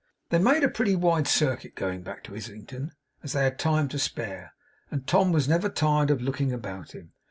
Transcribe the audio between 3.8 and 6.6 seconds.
to spare, and Tom was never tired of looking